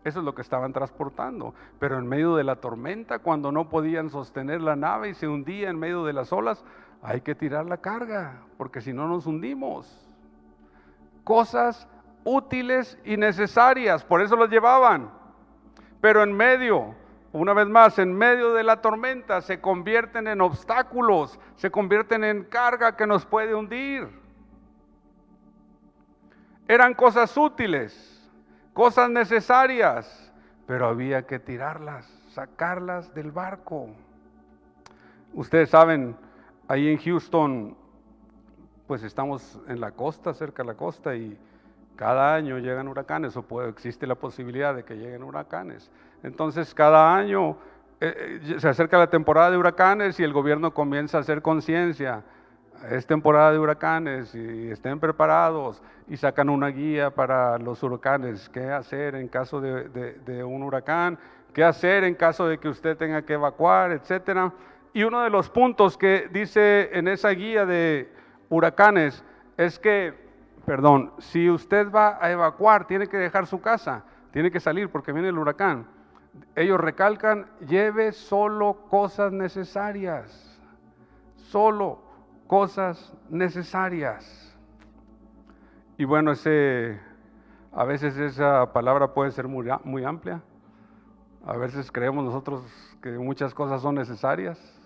[0.04, 1.54] eso es lo que estaban transportando.
[1.80, 5.70] Pero en medio de la tormenta, cuando no podían sostener la nave y se hundía
[5.70, 6.64] en medio de las olas,
[7.02, 9.98] hay que tirar la carga, porque si no nos hundimos.
[11.24, 11.88] Cosas
[12.24, 15.12] útiles y necesarias, por eso los llevaban.
[16.00, 16.96] Pero en medio,
[17.32, 22.44] una vez más, en medio de la tormenta se convierten en obstáculos, se convierten en
[22.44, 24.08] carga que nos puede hundir.
[26.68, 28.30] Eran cosas útiles,
[28.74, 30.32] cosas necesarias,
[30.68, 33.90] pero había que tirarlas, sacarlas del barco.
[35.34, 36.16] Ustedes saben,
[36.72, 37.76] ahí en Houston,
[38.88, 41.38] pues estamos en la costa, cerca de la costa, y
[41.98, 45.92] cada año llegan huracanes, o puede, existe la posibilidad de que lleguen huracanes.
[46.24, 47.58] Entonces, cada año
[48.00, 52.24] eh, eh, se acerca la temporada de huracanes y el gobierno comienza a hacer conciencia.
[52.90, 58.72] Es temporada de huracanes y estén preparados y sacan una guía para los huracanes, qué
[58.72, 61.20] hacer en caso de, de un huracán,
[61.54, 64.52] qué hacer en caso de que usted tenga que evacuar, etcétera.
[64.94, 68.12] Y uno de los puntos que dice en esa guía de
[68.50, 69.24] huracanes
[69.56, 70.14] es que,
[70.66, 75.14] perdón, si usted va a evacuar, tiene que dejar su casa, tiene que salir porque
[75.14, 75.88] viene el huracán.
[76.56, 80.60] Ellos recalcan, lleve solo cosas necesarias,
[81.36, 82.04] solo
[82.48, 84.58] cosas necesarias.
[85.98, 87.00] Y bueno, ese,
[87.72, 90.42] a veces esa palabra puede ser muy, muy amplia.
[91.46, 92.62] A veces creemos nosotros
[93.02, 94.81] que muchas cosas son necesarias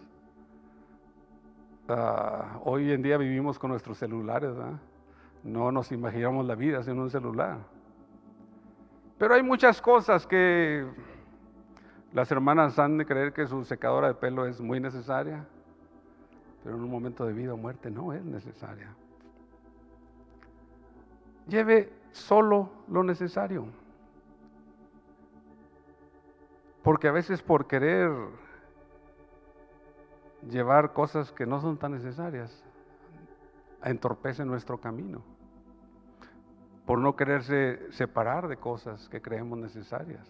[1.87, 4.55] Ah, hoy en día vivimos con nuestros celulares,
[5.43, 7.59] no nos imaginamos la vida sin un celular.
[9.19, 10.83] Pero hay muchas cosas que
[12.11, 15.45] las hermanas han de creer que su secadora de pelo es muy necesaria,
[16.63, 18.95] pero en un momento de vida o muerte no es necesaria.
[21.47, 23.67] Lleve solo lo necesario.
[26.81, 28.09] Porque a veces por querer
[30.49, 32.63] llevar cosas que no son tan necesarias,
[33.83, 35.21] entorpece nuestro camino,
[36.85, 40.27] por no quererse separar de cosas que creemos necesarias.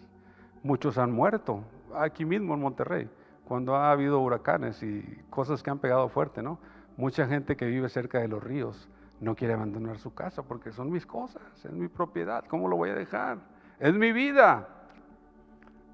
[0.63, 1.63] Muchos han muerto,
[1.95, 3.09] aquí mismo en Monterrey,
[3.45, 6.59] cuando ha habido huracanes y cosas que han pegado fuerte, ¿no?
[6.97, 8.89] Mucha gente que vive cerca de los ríos
[9.19, 12.89] no quiere abandonar su casa porque son mis cosas, es mi propiedad, ¿cómo lo voy
[12.89, 13.37] a dejar?
[13.79, 14.67] Es mi vida.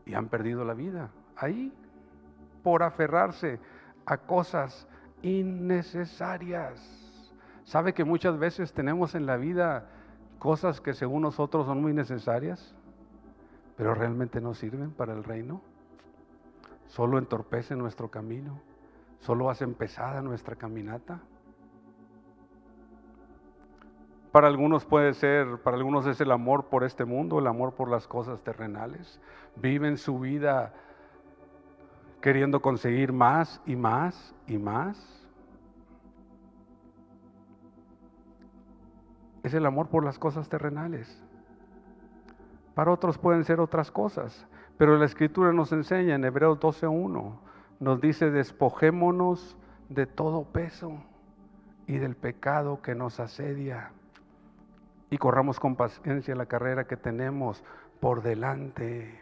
[0.05, 1.73] Y han perdido la vida ahí
[2.63, 3.59] por aferrarse
[4.05, 4.87] a cosas
[5.21, 6.79] innecesarias.
[7.63, 9.87] ¿Sabe que muchas veces tenemos en la vida
[10.39, 12.75] cosas que según nosotros son muy necesarias,
[13.77, 15.61] pero realmente no sirven para el reino?
[16.87, 18.59] Solo entorpecen nuestro camino,
[19.19, 21.21] solo hacen pesada nuestra caminata.
[24.31, 27.89] Para algunos puede ser, para algunos es el amor por este mundo, el amor por
[27.89, 29.19] las cosas terrenales.
[29.57, 30.73] Viven su vida
[32.21, 34.97] queriendo conseguir más y más y más.
[39.43, 41.21] Es el amor por las cosas terrenales.
[42.75, 44.45] Para otros pueden ser otras cosas,
[44.77, 47.33] pero la escritura nos enseña en Hebreos 12.1,
[47.79, 49.57] nos dice, despojémonos
[49.89, 51.03] de todo peso
[51.87, 53.91] y del pecado que nos asedia
[55.09, 57.63] y corramos con paciencia la carrera que tenemos
[57.99, 59.20] por delante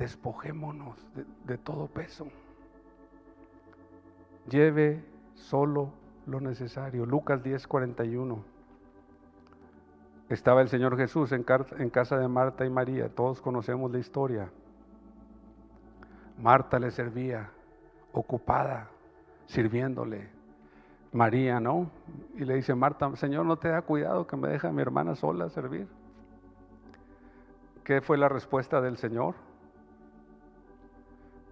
[0.00, 0.96] despojémonos
[1.44, 2.26] de, todo peso.
[4.48, 5.92] Lleve solo
[6.26, 7.04] lo necesario.
[7.04, 8.42] Lucas 10, 41.
[10.30, 13.10] Estaba el Señor Jesús en, casa de Marta y María.
[13.10, 14.50] Todos conocemos la historia.
[16.38, 17.50] Marta le servía,
[18.12, 18.88] ocupada,
[19.44, 20.30] sirviéndole.
[21.12, 21.90] María, ¿no?
[22.36, 25.50] Y le dice, Marta, Señor, ¿no te da cuidado que me deja mi hermana sola
[25.50, 25.88] servir?
[27.84, 29.34] ¿Qué fue la respuesta del Señor?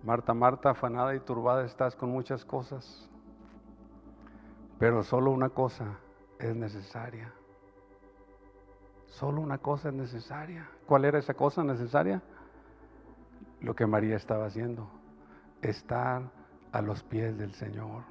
[0.08, 3.10] Marta, Marta, afanada y turbada estás con muchas cosas,
[4.78, 5.98] pero solo una cosa
[6.38, 7.30] es necesaria.
[9.04, 10.66] Solo una cosa es necesaria.
[10.86, 12.22] ¿Cuál era esa cosa necesaria?
[13.60, 14.88] Lo que María estaba haciendo,
[15.60, 16.22] estar
[16.72, 18.04] a los pies del Señor.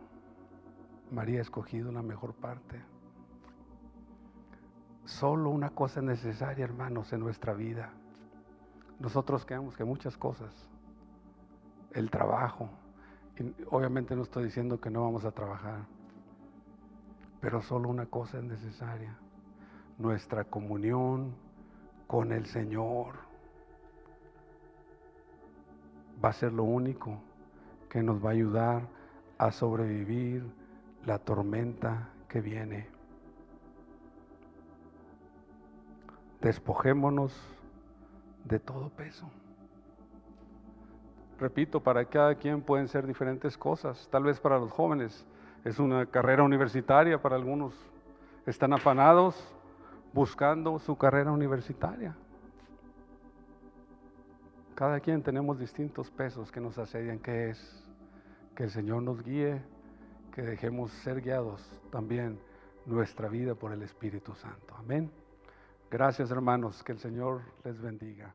[1.09, 2.79] María ha escogido la mejor parte.
[5.05, 7.89] Solo una cosa es necesaria, hermanos, en nuestra vida.
[8.99, 10.53] Nosotros creemos que muchas cosas
[11.93, 12.69] el trabajo.
[13.69, 15.85] Obviamente no estoy diciendo que no vamos a trabajar,
[17.39, 19.15] pero solo una cosa es necesaria,
[19.97, 21.35] nuestra comunión
[22.07, 23.15] con el Señor.
[26.23, 27.19] Va a ser lo único
[27.89, 28.87] que nos va a ayudar
[29.37, 30.51] a sobrevivir
[31.05, 32.87] la tormenta que viene.
[36.41, 37.33] Despojémonos
[38.45, 39.29] de todo peso.
[41.39, 44.07] Repito, para cada quien pueden ser diferentes cosas.
[44.11, 45.25] Tal vez para los jóvenes
[45.63, 47.73] es una carrera universitaria, para algunos
[48.45, 49.35] están afanados
[50.13, 52.15] buscando su carrera universitaria.
[54.73, 57.83] Cada quien tenemos distintos pesos que nos asedian, que es
[58.55, 59.61] que el Señor nos guíe,
[60.33, 61.61] que dejemos ser guiados
[61.91, 62.39] también
[62.85, 64.75] nuestra vida por el Espíritu Santo.
[64.77, 65.11] Amén.
[65.91, 68.33] Gracias hermanos, que el Señor les bendiga.